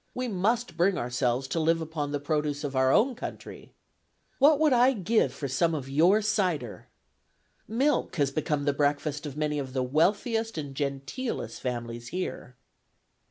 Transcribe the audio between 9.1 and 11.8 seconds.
of many of the wealthiest and genteelest